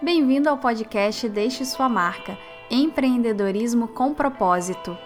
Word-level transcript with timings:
Bem-vindo 0.00 0.48
ao 0.48 0.58
podcast 0.58 1.28
Deixe 1.28 1.64
Sua 1.64 1.88
Marca 1.88 2.38
Empreendedorismo 2.70 3.88
com 3.88 4.14
Propósito. 4.14 4.96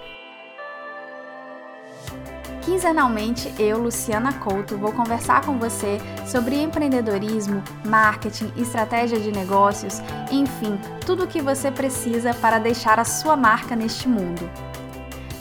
Quinzenalmente, 2.63 3.53
eu, 3.61 3.79
Luciana 3.79 4.33
Couto, 4.33 4.77
vou 4.77 4.93
conversar 4.93 5.47
com 5.47 5.57
você 5.59 5.99
sobre 6.27 6.61
empreendedorismo, 6.61 7.63
marketing, 7.85 8.53
estratégia 8.57 9.21
de 9.21 9.31
negócios, 9.31 10.01
enfim, 10.33 10.77
tudo 11.05 11.25
o 11.25 11.29
que 11.29 11.41
você 11.41 11.71
precisa 11.71 12.35
para 12.35 12.59
deixar 12.59 12.99
a 12.99 13.05
sua 13.05 13.37
marca 13.37 13.77
neste 13.77 14.09
mundo. 14.09 14.51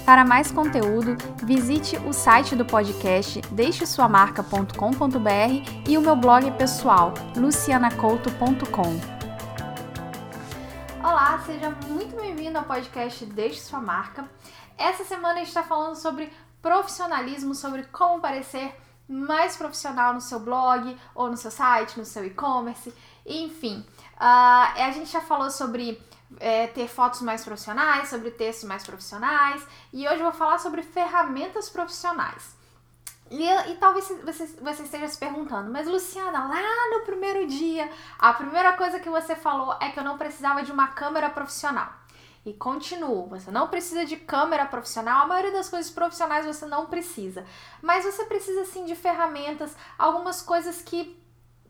Para 0.06 0.24
mais 0.24 0.52
conteúdo, 0.52 1.18
visite 1.44 1.98
o 2.06 2.14
site 2.14 2.56
do 2.56 2.64
podcast 2.64 3.42
deixesuamarca.com.br 3.52 5.90
e 5.90 5.98
o 5.98 6.02
meu 6.02 6.16
blog 6.16 6.52
pessoal, 6.52 7.12
lucianacouto.com. 7.36 9.15
Seja 11.46 11.70
muito 11.70 12.16
bem-vindo 12.16 12.58
ao 12.58 12.64
podcast 12.64 13.24
Deixe 13.24 13.62
Sua 13.62 13.80
Marca. 13.80 14.28
Essa 14.76 15.06
semana 15.06 15.36
a 15.36 15.38
gente 15.38 15.50
está 15.50 15.62
falando 15.62 15.96
sobre 15.96 16.34
profissionalismo, 16.60 17.54
sobre 17.54 17.84
como 17.84 18.20
parecer 18.20 18.76
mais 19.08 19.56
profissional 19.56 20.12
no 20.12 20.22
seu 20.22 20.40
blog 20.40 20.98
ou 21.14 21.30
no 21.30 21.38
seu 21.38 21.52
site, 21.52 22.00
no 22.00 22.06
seu 22.06 22.26
e-commerce, 22.26 22.92
enfim. 23.24 23.86
Uh, 24.16 24.82
a 24.82 24.92
gente 24.92 25.12
já 25.12 25.22
falou 25.22 25.52
sobre 25.52 26.02
é, 26.40 26.66
ter 26.66 26.88
fotos 26.88 27.22
mais 27.22 27.44
profissionais, 27.44 28.10
sobre 28.10 28.32
textos 28.32 28.68
mais 28.68 28.84
profissionais 28.84 29.64
e 29.94 30.08
hoje 30.08 30.18
eu 30.22 30.24
vou 30.24 30.34
falar 30.34 30.58
sobre 30.58 30.82
ferramentas 30.82 31.70
profissionais. 31.70 32.56
E, 33.30 33.44
e 33.44 33.76
talvez 33.76 34.08
você, 34.24 34.46
você 34.62 34.84
esteja 34.84 35.08
se 35.08 35.18
perguntando, 35.18 35.72
mas 35.72 35.88
Luciana, 35.88 36.48
lá 36.48 36.90
no 36.92 37.06
primeiro 37.06 37.48
dia, 37.48 37.90
a 38.20 38.34
primeira 38.34 38.74
coisa 38.74 39.00
que 39.00 39.10
você 39.10 39.36
falou 39.36 39.76
é 39.82 39.90
que 39.90 40.00
eu 40.00 40.04
não 40.04 40.18
precisava 40.18 40.62
de 40.62 40.72
uma 40.72 40.90
câmera 40.90 41.30
profissional. 41.30 41.92
E 42.46 42.54
continuo, 42.54 43.28
você 43.28 43.50
não 43.50 43.68
precisa 43.68 44.06
de 44.06 44.18
câmera 44.18 44.68
profissional, 44.68 45.24
a 45.24 45.28
maioria 45.28 45.52
das 45.52 45.68
coisas 45.68 45.92
profissionais 45.92 46.46
você 46.46 46.68
não 46.68 46.86
precisa. 46.86 47.44
Mas 47.82 48.06
você 48.06 48.24
precisa 48.26 48.64
sim 48.66 48.86
de 48.86 48.96
ferramentas, 48.96 49.76
algumas 49.98 50.44
coisas 50.44 50.82
que 50.84 51.20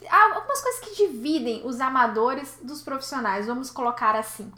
algumas 0.10 0.62
coisas 0.62 0.82
que 0.82 1.08
dividem 1.08 1.66
os 1.66 1.80
amadores 1.80 2.60
dos 2.62 2.82
profissionais, 2.82 3.48
vamos 3.48 3.72
colocar 3.72 4.16
assim. 4.16 4.52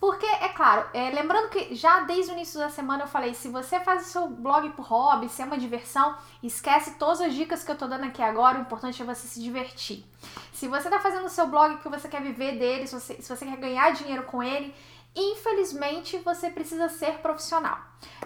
Porque, 0.00 0.26
é 0.26 0.48
claro, 0.50 0.88
é, 0.92 1.10
lembrando 1.10 1.48
que 1.48 1.74
já 1.74 2.00
desde 2.00 2.30
o 2.30 2.34
início 2.34 2.60
da 2.60 2.70
semana 2.70 3.02
eu 3.04 3.08
falei, 3.08 3.34
se 3.34 3.48
você 3.48 3.80
faz 3.80 4.06
o 4.06 4.10
seu 4.10 4.28
blog 4.28 4.70
por 4.70 4.86
hobby, 4.86 5.28
se 5.28 5.42
é 5.42 5.44
uma 5.44 5.58
diversão, 5.58 6.16
esquece 6.40 6.94
todas 6.98 7.20
as 7.20 7.34
dicas 7.34 7.64
que 7.64 7.70
eu 7.70 7.76
tô 7.76 7.88
dando 7.88 8.04
aqui 8.04 8.22
agora, 8.22 8.58
o 8.58 8.60
importante 8.60 9.02
é 9.02 9.04
você 9.04 9.26
se 9.26 9.42
divertir. 9.42 10.04
Se 10.52 10.68
você 10.68 10.88
tá 10.88 11.00
fazendo 11.00 11.26
o 11.26 11.28
seu 11.28 11.48
blog 11.48 11.78
que 11.78 11.88
você 11.88 12.08
quer 12.08 12.22
viver 12.22 12.58
dele, 12.58 12.86
se 12.86 12.94
você, 12.94 13.20
se 13.20 13.28
você 13.28 13.44
quer 13.44 13.56
ganhar 13.56 13.90
dinheiro 13.90 14.22
com 14.22 14.40
ele, 14.40 14.72
infelizmente 15.16 16.16
você 16.18 16.48
precisa 16.48 16.88
ser 16.88 17.18
profissional. 17.18 17.78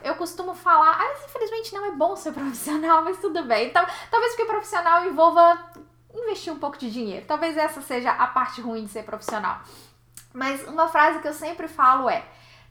Eu 0.05 0.15
costumo 0.17 0.55
falar, 0.55 0.98
ah, 1.00 1.25
infelizmente 1.25 1.75
não 1.75 1.87
é 1.87 1.91
bom 1.93 2.15
ser 2.17 2.33
profissional, 2.34 3.03
mas 3.03 3.19
tudo 3.19 3.45
bem. 3.45 3.69
Então, 3.69 3.84
talvez 4.11 4.34
porque 4.34 4.50
profissional 4.50 5.06
envolva 5.06 5.59
investir 6.15 6.53
um 6.53 6.59
pouco 6.59 6.77
de 6.77 6.91
dinheiro. 6.91 7.25
Talvez 7.27 7.56
essa 7.56 7.81
seja 7.81 8.11
a 8.11 8.27
parte 8.27 8.61
ruim 8.61 8.84
de 8.84 8.91
ser 8.91 9.05
profissional. 9.05 9.62
Mas 10.33 10.66
uma 10.66 10.88
frase 10.88 11.20
que 11.20 11.28
eu 11.28 11.34
sempre 11.34 11.69
falo 11.69 12.08
é: 12.08 12.25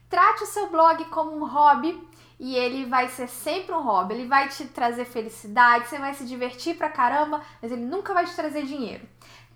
trate 0.08 0.44
o 0.44 0.46
seu 0.46 0.68
blog 0.68 1.04
como 1.06 1.36
um 1.36 1.46
hobby 1.46 2.08
e 2.38 2.56
ele 2.56 2.86
vai 2.86 3.08
ser 3.08 3.28
sempre 3.28 3.74
um 3.74 3.82
hobby. 3.82 4.14
Ele 4.14 4.26
vai 4.26 4.48
te 4.48 4.66
trazer 4.66 5.04
felicidade, 5.04 5.86
você 5.86 5.98
vai 5.98 6.12
se 6.14 6.24
divertir 6.24 6.76
pra 6.76 6.88
caramba, 6.88 7.40
mas 7.60 7.70
ele 7.70 7.84
nunca 7.84 8.12
vai 8.12 8.24
te 8.24 8.34
trazer 8.34 8.64
dinheiro. 8.64 9.08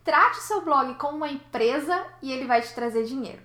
Trate 0.05 0.39
o 0.39 0.43
seu 0.43 0.61
blog 0.61 0.95
como 0.95 1.17
uma 1.17 1.29
empresa 1.29 2.07
e 2.23 2.31
ele 2.31 2.47
vai 2.47 2.63
te 2.63 2.73
trazer 2.73 3.05
dinheiro. 3.05 3.43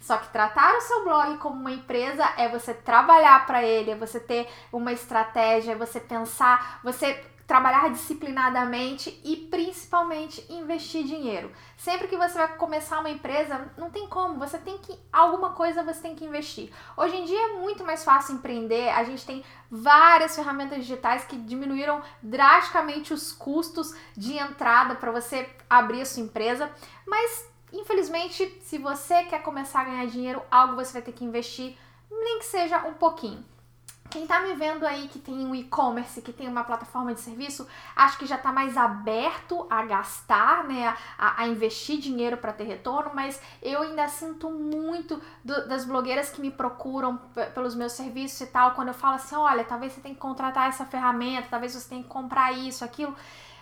Só 0.00 0.18
que 0.18 0.28
tratar 0.28 0.76
o 0.76 0.80
seu 0.80 1.02
blog 1.02 1.38
como 1.38 1.58
uma 1.58 1.72
empresa 1.72 2.24
é 2.36 2.48
você 2.48 2.72
trabalhar 2.74 3.46
para 3.46 3.64
ele, 3.64 3.90
é 3.90 3.96
você 3.96 4.20
ter 4.20 4.46
uma 4.70 4.92
estratégia, 4.92 5.72
é 5.72 5.76
você 5.76 5.98
pensar, 5.98 6.78
você 6.84 7.14
trabalhar 7.46 7.90
disciplinadamente 7.90 9.20
e 9.24 9.36
principalmente 9.36 10.44
investir 10.50 11.04
dinheiro. 11.04 11.52
Sempre 11.76 12.08
que 12.08 12.16
você 12.16 12.38
vai 12.38 12.56
começar 12.56 13.00
uma 13.00 13.10
empresa, 13.10 13.70
não 13.76 13.90
tem 13.90 14.08
como, 14.08 14.38
você 14.38 14.58
tem 14.58 14.78
que 14.78 14.98
alguma 15.12 15.50
coisa 15.50 15.82
você 15.82 16.00
tem 16.00 16.14
que 16.14 16.24
investir. 16.24 16.72
Hoje 16.96 17.16
em 17.16 17.24
dia 17.24 17.38
é 17.38 17.52
muito 17.54 17.84
mais 17.84 18.02
fácil 18.02 18.36
empreender, 18.36 18.88
a 18.90 19.04
gente 19.04 19.26
tem 19.26 19.44
várias 19.70 20.34
ferramentas 20.34 20.78
digitais 20.78 21.24
que 21.24 21.36
diminuíram 21.36 22.02
drasticamente 22.22 23.12
os 23.12 23.32
custos 23.32 23.94
de 24.16 24.38
entrada 24.38 24.94
para 24.94 25.10
você 25.10 25.48
abrir 25.68 26.00
a 26.00 26.06
sua 26.06 26.22
empresa, 26.22 26.70
mas 27.06 27.46
infelizmente, 27.72 28.58
se 28.62 28.78
você 28.78 29.24
quer 29.24 29.42
começar 29.42 29.80
a 29.80 29.84
ganhar 29.84 30.06
dinheiro, 30.06 30.40
algo 30.50 30.76
você 30.76 30.92
vai 30.92 31.02
ter 31.02 31.12
que 31.12 31.24
investir, 31.24 31.76
nem 32.10 32.38
que 32.38 32.44
seja 32.44 32.86
um 32.86 32.94
pouquinho. 32.94 33.44
Quem 34.10 34.26
tá 34.26 34.40
me 34.40 34.54
vendo 34.54 34.86
aí 34.86 35.08
que 35.08 35.18
tem 35.18 35.34
um 35.34 35.54
e-commerce, 35.54 36.22
que 36.22 36.32
tem 36.32 36.46
uma 36.46 36.62
plataforma 36.62 37.12
de 37.12 37.20
serviço, 37.20 37.66
acho 37.96 38.18
que 38.18 38.26
já 38.26 38.38
tá 38.38 38.52
mais 38.52 38.76
aberto 38.76 39.66
a 39.68 39.82
gastar, 39.84 40.64
né, 40.64 40.94
a, 41.18 41.42
a 41.42 41.48
investir 41.48 41.98
dinheiro 41.98 42.36
para 42.36 42.52
ter 42.52 42.64
retorno, 42.64 43.10
mas 43.12 43.40
eu 43.60 43.82
ainda 43.82 44.06
sinto 44.06 44.50
muito 44.50 45.20
do, 45.42 45.66
das 45.66 45.84
blogueiras 45.84 46.30
que 46.30 46.40
me 46.40 46.50
procuram 46.50 47.18
pelos 47.54 47.74
meus 47.74 47.92
serviços 47.92 48.40
e 48.42 48.46
tal, 48.46 48.72
quando 48.72 48.88
eu 48.88 48.94
falo 48.94 49.16
assim, 49.16 49.34
olha, 49.34 49.64
talvez 49.64 49.92
você 49.92 50.00
tenha 50.00 50.14
que 50.14 50.20
contratar 50.20 50.68
essa 50.68 50.84
ferramenta, 50.84 51.48
talvez 51.50 51.72
você 51.72 51.88
tenha 51.88 52.02
que 52.02 52.08
comprar 52.08 52.52
isso, 52.52 52.84
aquilo. 52.84 53.16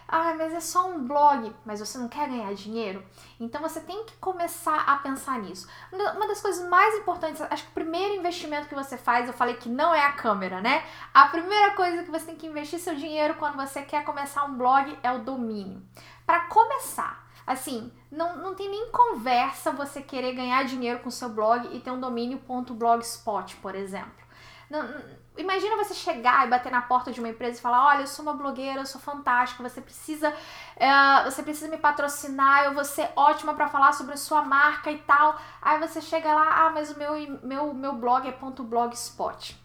Ah, 0.06 0.34
mas 0.34 0.52
é 0.52 0.60
só 0.60 0.88
um 0.88 1.06
blog, 1.06 1.54
mas 1.64 1.80
você 1.80 1.96
não 1.96 2.08
quer 2.08 2.28
ganhar 2.28 2.52
dinheiro? 2.54 3.02
Então 3.40 3.60
você 3.60 3.80
tem 3.80 4.04
que 4.04 4.16
começar 4.16 4.80
a 4.86 4.96
pensar 4.96 5.38
nisso. 5.40 5.66
Uma 5.90 6.26
das 6.26 6.40
coisas 6.40 6.68
mais 6.68 6.94
importantes, 6.96 7.40
acho 7.40 7.64
que 7.64 7.70
o 7.70 7.74
primeiro 7.74 8.14
investimento 8.14 8.68
que 8.68 8.74
você 8.74 8.96
faz, 8.96 9.26
eu 9.26 9.32
falei 9.32 9.54
que 9.54 9.68
não 9.68 9.94
é 9.94 10.04
a 10.04 10.12
câmera, 10.12 10.60
né? 10.60 10.84
A 11.14 11.26
primeira 11.28 11.74
coisa 11.74 12.02
que 12.02 12.10
você 12.10 12.26
tem 12.26 12.36
que 12.36 12.46
investir 12.46 12.78
seu 12.78 12.94
dinheiro 12.94 13.34
quando 13.34 13.56
você 13.56 13.82
quer 13.82 14.04
começar 14.04 14.44
um 14.44 14.56
blog 14.56 14.98
é 15.02 15.10
o 15.12 15.20
domínio. 15.20 15.82
Para 16.26 16.40
começar, 16.46 17.26
assim, 17.46 17.92
não, 18.10 18.36
não 18.36 18.54
tem 18.54 18.68
nem 18.68 18.90
conversa 18.90 19.72
você 19.72 20.02
querer 20.02 20.34
ganhar 20.34 20.64
dinheiro 20.64 21.00
com 21.00 21.10
seu 21.10 21.28
blog 21.28 21.74
e 21.74 21.80
ter 21.80 21.90
um 21.90 22.00
domínio.blogspot, 22.00 23.56
por 23.56 23.74
exemplo. 23.74 24.21
Não, 24.72 24.88
imagina 25.36 25.76
você 25.76 25.92
chegar 25.92 26.46
e 26.46 26.50
bater 26.50 26.72
na 26.72 26.80
porta 26.80 27.12
de 27.12 27.20
uma 27.20 27.28
empresa 27.28 27.58
e 27.58 27.60
falar: 27.60 27.88
Olha, 27.88 28.00
eu 28.00 28.06
sou 28.06 28.22
uma 28.22 28.32
blogueira, 28.32 28.80
eu 28.80 28.86
sou 28.86 28.98
fantástica, 28.98 29.62
você 29.62 29.82
precisa, 29.82 30.34
é, 30.76 31.24
você 31.24 31.42
precisa 31.42 31.68
me 31.68 31.76
patrocinar, 31.76 32.64
eu 32.64 32.72
vou 32.72 32.82
ser 32.82 33.10
ótima 33.14 33.52
para 33.52 33.68
falar 33.68 33.92
sobre 33.92 34.14
a 34.14 34.16
sua 34.16 34.40
marca 34.40 34.90
e 34.90 34.96
tal. 35.00 35.38
Aí 35.60 35.78
você 35.78 36.00
chega 36.00 36.32
lá, 36.32 36.64
ah, 36.64 36.70
mas 36.70 36.90
o 36.90 36.98
meu, 36.98 37.12
meu, 37.42 37.74
meu 37.74 37.92
blog 37.92 38.26
é 38.26 38.32
ponto 38.32 38.64
.blogspot. 38.64 39.61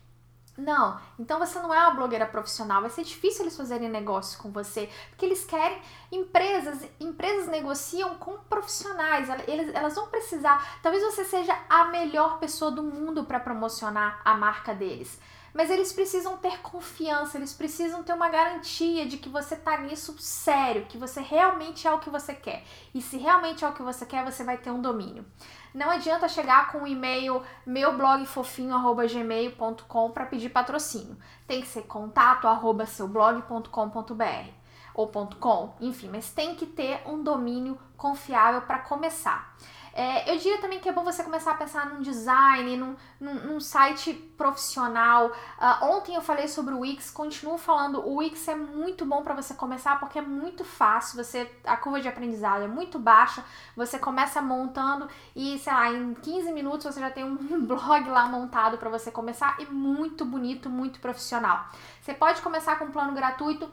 Não, 0.58 1.00
então 1.20 1.38
você 1.38 1.60
não 1.60 1.72
é 1.72 1.80
uma 1.80 1.92
blogueira 1.92 2.26
profissional, 2.26 2.82
vai 2.82 2.90
ser 2.90 3.04
difícil 3.04 3.44
eles 3.44 3.56
fazerem 3.56 3.88
negócio 3.88 4.42
com 4.42 4.52
você, 4.52 4.90
porque 5.10 5.24
eles 5.24 5.46
querem 5.46 5.80
empresas, 6.12 6.84
empresas 7.00 7.48
negociam 7.48 8.16
com 8.16 8.40
profissionais, 8.50 9.30
eles, 9.48 9.74
elas 9.76 9.94
vão 9.94 10.08
precisar, 10.08 10.80
talvez 10.82 11.04
você 11.04 11.24
seja 11.26 11.56
a 11.70 11.86
melhor 11.86 12.40
pessoa 12.40 12.72
do 12.72 12.82
mundo 12.82 13.24
para 13.24 13.40
promocionar 13.40 14.20
a 14.26 14.34
marca 14.34 14.74
deles. 14.74 15.20
Mas 15.54 15.70
eles 15.70 15.94
precisam 15.94 16.38
ter 16.38 16.60
confiança, 16.60 17.38
eles 17.38 17.54
precisam 17.54 18.02
ter 18.04 18.14
uma 18.14 18.30
garantia 18.30 19.06
de 19.06 19.18
que 19.18 19.30
você 19.30 19.56
tá 19.56 19.78
nisso 19.78 20.16
sério, 20.20 20.86
que 20.86 20.98
você 20.98 21.22
realmente 21.22 21.88
é 21.88 21.92
o 21.92 22.00
que 22.00 22.10
você 22.10 22.34
quer. 22.34 22.64
E 22.94 23.02
se 23.02 23.18
realmente 23.18 23.66
é 23.66 23.68
o 23.68 23.74
que 23.74 23.82
você 23.82 24.06
quer, 24.06 24.24
você 24.24 24.44
vai 24.44 24.58
ter 24.58 24.72
um 24.72 24.82
domínio. 24.82 25.26
Não 25.74 25.90
adianta 25.90 26.28
chegar 26.28 26.72
com 26.72 26.84
o 26.84 26.88
e-mail 26.88 27.42
meublogfofinho@gmail.com 27.66 30.12
para 30.12 30.26
pedir 30.26 30.50
patrocínio. 30.50 31.18
Tem 31.48 31.62
que 31.62 31.68
ser 31.68 31.84
contato@seublog.com.br 31.84 34.52
ou 34.94 35.08
.com, 35.40 35.74
enfim, 35.80 36.10
mas 36.10 36.30
tem 36.32 36.56
que 36.56 36.66
ter 36.66 37.02
um 37.06 37.22
domínio 37.22 37.78
confiável 37.96 38.64
para 38.64 38.80
começar. 38.80 39.56
É, 39.98 40.32
eu 40.32 40.38
diria 40.38 40.60
também 40.60 40.80
que 40.80 40.88
é 40.88 40.92
bom 40.92 41.04
você 41.04 41.24
começar 41.24 41.54
a 41.54 41.56
pensar 41.56 41.88
num 41.88 42.04
design, 42.04 42.78
num, 42.78 42.96
num, 43.20 43.34
num 43.48 43.60
site 43.60 44.14
profissional. 44.14 45.30
Uh, 45.30 45.86
ontem 45.86 46.14
eu 46.14 46.22
falei 46.22 46.48
sobre 46.48 46.76
o 46.76 46.82
Wix, 46.82 47.10
continuo 47.10 47.58
falando, 47.58 48.08
o 48.08 48.18
Wix 48.18 48.48
é 48.48 48.54
muito 48.54 49.04
bom 49.08 49.24
para 49.24 49.34
você 49.34 49.56
começar 49.56 50.00
porque 50.00 50.20
é 50.20 50.22
muito 50.22 50.64
fácil, 50.64 51.24
você 51.24 51.52
a 51.66 51.76
curva 51.76 52.00
de 52.00 52.08
aprendizado 52.08 52.62
é 52.62 52.68
muito 52.68 53.00
baixa, 53.00 53.44
você 53.76 53.98
começa 53.98 54.40
montando 54.40 55.10
e, 55.36 55.58
sei 55.58 55.74
lá, 55.74 55.92
em 55.92 56.14
15 56.14 56.52
minutos 56.52 56.86
você 56.86 57.00
já 57.00 57.10
tem 57.10 57.24
um 57.24 57.36
blog 57.66 58.08
lá 58.08 58.28
montado 58.28 58.78
para 58.78 58.92
você 58.92 59.10
começar 59.10 59.60
e 59.60 59.66
muito 59.66 60.24
bonito, 60.24 60.70
muito 60.70 61.00
profissional. 61.00 61.66
Você 62.04 62.14
pode 62.14 62.44
começar 62.44 62.78
com 62.78 62.86
um 62.86 62.92
plano 62.92 63.14
gratuito 63.14 63.68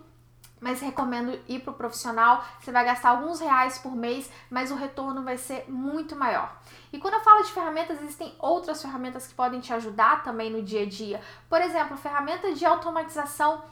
mas 0.61 0.81
recomendo 0.81 1.39
ir 1.49 1.61
para 1.61 1.73
o 1.73 1.75
profissional. 1.75 2.45
Você 2.61 2.73
vai 2.73 2.85
gastar 2.85 3.11
alguns 3.11 3.41
reais 3.41 3.79
por 3.79 3.95
mês, 3.95 4.31
mas 4.51 4.71
o 4.71 4.75
retorno 4.75 5.23
vai 5.23 5.37
ser 5.37 5.65
muito 5.69 6.17
maior. 6.17 6.57
E 6.93 6.99
quando 6.99 7.15
eu 7.15 7.21
falo 7.21 7.43
de 7.43 7.53
ferramentas, 7.53 8.01
existem 8.01 8.35
outras 8.39 8.81
ferramentas 8.81 9.27
que 9.27 9.35
podem 9.35 9.61
te 9.61 9.73
ajudar 9.73 10.23
também 10.23 10.51
no 10.51 10.63
dia 10.63 10.83
a 10.83 10.87
dia. 10.87 11.21
Por 11.49 11.61
exemplo, 11.61 11.97
ferramenta 11.97 12.53
de 12.55 12.65
automatização 12.65 13.63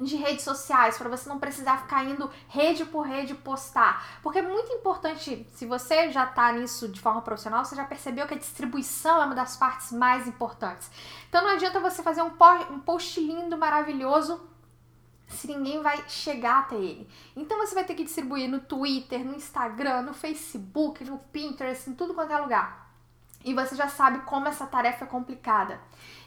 de 0.00 0.16
redes 0.16 0.42
sociais, 0.42 0.98
para 0.98 1.08
você 1.08 1.28
não 1.28 1.38
precisar 1.38 1.78
ficar 1.78 2.04
indo 2.04 2.28
rede 2.48 2.84
por 2.84 3.02
rede 3.02 3.34
postar. 3.34 4.18
Porque 4.22 4.40
é 4.40 4.42
muito 4.42 4.72
importante, 4.72 5.46
se 5.52 5.66
você 5.66 6.10
já 6.10 6.26
tá 6.26 6.50
nisso 6.52 6.88
de 6.88 7.00
forma 7.00 7.22
profissional, 7.22 7.64
você 7.64 7.76
já 7.76 7.84
percebeu 7.84 8.26
que 8.26 8.34
a 8.34 8.38
distribuição 8.38 9.22
é 9.22 9.26
uma 9.26 9.34
das 9.34 9.56
partes 9.56 9.92
mais 9.92 10.26
importantes. 10.26 10.90
Então 11.28 11.42
não 11.42 11.50
adianta 11.50 11.78
você 11.78 12.02
fazer 12.02 12.22
um 12.22 12.30
post 12.80 13.20
lindo, 13.20 13.56
maravilhoso, 13.56 14.40
se 15.28 15.46
ninguém 15.46 15.82
vai 15.82 16.08
chegar 16.08 16.60
até 16.60 16.76
ele. 16.76 17.08
Então 17.36 17.58
você 17.58 17.74
vai 17.74 17.84
ter 17.84 17.94
que 17.94 18.04
distribuir 18.04 18.48
no 18.48 18.60
Twitter, 18.60 19.24
no 19.24 19.34
Instagram, 19.34 20.02
no 20.02 20.14
Facebook, 20.14 21.04
no 21.04 21.18
Pinterest, 21.18 21.88
em 21.88 21.94
tudo 21.94 22.14
quanto 22.14 22.32
é 22.32 22.38
lugar. 22.38 22.84
E 23.44 23.52
você 23.52 23.76
já 23.76 23.88
sabe 23.88 24.20
como 24.20 24.48
essa 24.48 24.66
tarefa 24.66 25.04
é 25.04 25.08
complicada. 25.08 25.80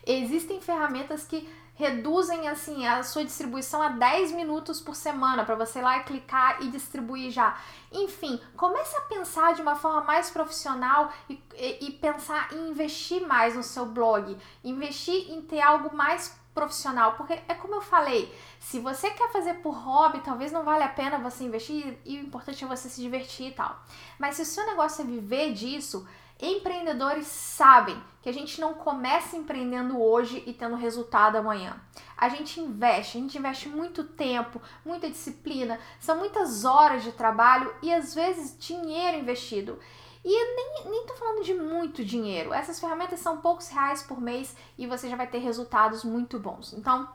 Existem 0.05 0.61
ferramentas 0.61 1.25
que 1.25 1.49
reduzem 1.77 2.47
assim 2.47 2.87
a 2.87 3.03
sua 3.03 3.23
distribuição 3.23 3.81
a 3.81 3.89
10 3.89 4.31
minutos 4.31 4.81
por 4.81 4.95
semana 4.95 5.45
para 5.45 5.53
você 5.53 5.77
ir 5.77 5.83
lá 5.83 5.97
e 5.97 6.03
clicar 6.03 6.63
e 6.63 6.69
distribuir 6.69 7.31
já. 7.31 7.55
Enfim, 7.91 8.41
comece 8.55 8.97
a 8.97 9.01
pensar 9.01 9.53
de 9.53 9.61
uma 9.61 9.75
forma 9.75 10.01
mais 10.01 10.29
profissional 10.31 11.11
e, 11.29 11.39
e, 11.55 11.87
e 11.87 11.91
pensar 11.91 12.51
em 12.51 12.69
investir 12.69 13.25
mais 13.27 13.55
no 13.55 13.61
seu 13.61 13.85
blog, 13.85 14.35
investir 14.63 15.31
em 15.31 15.41
ter 15.41 15.61
algo 15.61 15.95
mais 15.95 16.35
profissional, 16.57 17.13
porque 17.13 17.33
é 17.47 17.53
como 17.53 17.75
eu 17.75 17.81
falei, 17.81 18.33
se 18.59 18.79
você 18.79 19.11
quer 19.11 19.31
fazer 19.31 19.55
por 19.55 19.75
hobby, 19.75 20.21
talvez 20.21 20.51
não 20.51 20.63
vale 20.63 20.83
a 20.83 20.89
pena 20.89 21.19
você 21.19 21.43
investir 21.43 21.99
e 22.03 22.17
o 22.17 22.21
importante 22.21 22.63
é 22.63 22.67
você 22.67 22.89
se 22.89 22.99
divertir 22.99 23.49
e 23.49 23.51
tal. 23.51 23.79
Mas 24.17 24.35
se 24.35 24.41
o 24.41 24.45
seu 24.45 24.65
negócio 24.65 25.03
é 25.03 25.05
viver 25.05 25.53
disso, 25.53 26.07
Empreendedores 26.39 27.25
sabem 27.25 27.99
que 28.21 28.29
a 28.29 28.31
gente 28.31 28.61
não 28.61 28.75
começa 28.75 29.35
empreendendo 29.35 29.99
hoje 29.99 30.43
e 30.45 30.53
tendo 30.53 30.75
resultado 30.75 31.35
amanhã. 31.35 31.81
A 32.15 32.29
gente 32.29 32.59
investe, 32.59 33.17
a 33.17 33.21
gente 33.21 33.37
investe 33.39 33.67
muito 33.67 34.03
tempo, 34.03 34.61
muita 34.85 35.09
disciplina, 35.09 35.79
são 35.99 36.17
muitas 36.17 36.63
horas 36.63 37.03
de 37.03 37.11
trabalho 37.11 37.73
e 37.81 37.91
às 37.91 38.13
vezes 38.13 38.55
dinheiro 38.59 39.17
investido. 39.17 39.79
E 40.29 40.55
nem, 40.55 40.89
nem 40.89 41.05
tô 41.05 41.13
falando 41.13 41.41
de 41.41 41.53
muito 41.53 42.03
dinheiro. 42.03 42.53
Essas 42.53 42.81
ferramentas 42.81 43.21
são 43.21 43.37
poucos 43.37 43.69
reais 43.69 44.03
por 44.03 44.19
mês 44.19 44.53
e 44.77 44.85
você 44.85 45.09
já 45.09 45.15
vai 45.15 45.25
ter 45.25 45.37
resultados 45.37 46.03
muito 46.03 46.37
bons. 46.37 46.73
Então, 46.73 47.07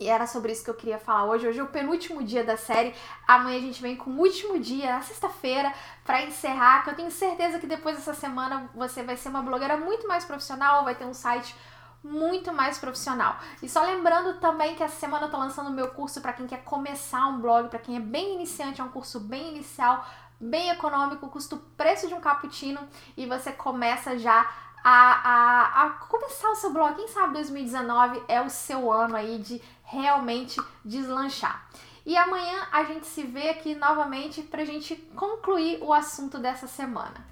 e 0.00 0.08
era 0.08 0.26
sobre 0.26 0.50
isso 0.50 0.64
que 0.64 0.70
eu 0.70 0.74
queria 0.74 0.98
falar 0.98 1.26
hoje. 1.26 1.46
Hoje 1.46 1.60
é 1.60 1.62
o 1.62 1.68
penúltimo 1.68 2.24
dia 2.24 2.42
da 2.42 2.56
série. 2.56 2.92
Amanhã 3.28 3.56
a 3.56 3.60
gente 3.60 3.80
vem 3.80 3.94
com 3.94 4.10
o 4.10 4.18
último 4.18 4.58
dia, 4.58 4.94
na 4.94 5.00
sexta-feira, 5.00 5.72
para 6.04 6.24
encerrar. 6.24 6.82
Que 6.82 6.90
eu 6.90 6.96
tenho 6.96 7.10
certeza 7.12 7.60
que 7.60 7.68
depois 7.68 7.94
dessa 7.94 8.14
semana 8.14 8.68
você 8.74 9.04
vai 9.04 9.16
ser 9.16 9.28
uma 9.28 9.42
blogueira 9.42 9.76
muito 9.76 10.08
mais 10.08 10.24
profissional, 10.24 10.82
vai 10.82 10.96
ter 10.96 11.04
um 11.04 11.14
site 11.14 11.54
muito 12.02 12.52
mais 12.52 12.78
profissional. 12.78 13.38
E 13.62 13.68
só 13.68 13.84
lembrando 13.84 14.40
também 14.40 14.74
que 14.74 14.82
essa 14.82 14.98
semana 14.98 15.26
eu 15.26 15.30
tô 15.30 15.36
lançando 15.36 15.68
o 15.68 15.72
meu 15.72 15.90
curso 15.90 16.20
para 16.20 16.32
quem 16.32 16.48
quer 16.48 16.64
começar 16.64 17.28
um 17.28 17.40
blog, 17.40 17.68
para 17.68 17.78
quem 17.78 17.96
é 17.96 18.00
bem 18.00 18.34
iniciante, 18.34 18.80
é 18.80 18.84
um 18.84 18.88
curso 18.88 19.20
bem 19.20 19.50
inicial, 19.50 20.04
bem 20.40 20.70
econômico, 20.70 21.28
custa 21.28 21.56
o 21.56 21.58
preço 21.58 22.08
de 22.08 22.14
um 22.14 22.20
cappuccino 22.20 22.80
e 23.16 23.26
você 23.26 23.52
começa 23.52 24.18
já 24.18 24.50
a, 24.82 24.92
a, 24.92 25.84
a 25.84 25.90
começar 25.90 26.50
o 26.50 26.56
seu 26.56 26.72
blog. 26.72 26.94
Quem 26.94 27.08
sabe 27.08 27.34
2019 27.34 28.22
é 28.26 28.40
o 28.40 28.48
seu 28.48 28.90
ano 28.90 29.16
aí 29.16 29.38
de 29.38 29.60
realmente 29.84 30.60
deslanchar. 30.84 31.66
E 32.06 32.16
amanhã 32.16 32.66
a 32.72 32.84
gente 32.84 33.06
se 33.06 33.22
vê 33.22 33.50
aqui 33.50 33.74
novamente 33.74 34.42
para 34.42 34.62
a 34.62 34.64
gente 34.64 34.96
concluir 35.14 35.78
o 35.82 35.92
assunto 35.92 36.38
dessa 36.38 36.66
semana. 36.66 37.28